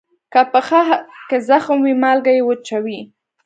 که 0.33 0.41
پښه 0.51 0.81
کې 1.27 1.37
زخم 1.49 1.77
وي، 1.85 1.93
مالګه 2.01 2.31
یې 2.37 2.43
وچوي. 2.45 2.99